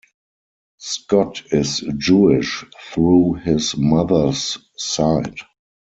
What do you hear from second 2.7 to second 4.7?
through his mother's